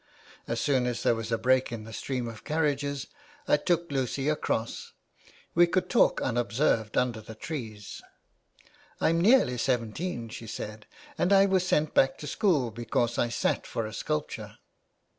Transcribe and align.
As 0.47 0.59
soon 0.59 0.87
as 0.87 1.03
there 1.03 1.13
was 1.13 1.31
a 1.31 1.37
break 1.37 1.71
in 1.71 1.83
the 1.83 1.93
stream 1.93 2.27
of 2.27 2.43
carriages 2.43 3.05
I 3.47 3.57
took 3.57 3.91
Lucy 3.91 4.29
across. 4.29 4.93
We 5.53 5.67
could 5.67 5.91
talk 5.91 6.19
unobserved 6.23 6.97
under 6.97 7.21
the 7.21 7.35
trees."" 7.35 8.01
I'm 8.99 9.21
nearly 9.21 9.59
seventeen," 9.59 10.29
she 10.29 10.47
said," 10.47 10.87
and 11.19 11.31
I 11.31 11.45
was 11.45 11.67
sent 11.67 11.93
back 11.93 12.17
to 12.17 12.25
school 12.25 12.71
because 12.71 13.19
I 13.19 13.29
sat 13.29 13.67
for 13.67 13.85
a 13.85 13.93
sculpture." 13.93 14.57